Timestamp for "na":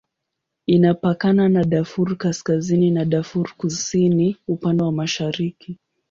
1.49-1.63, 2.91-3.05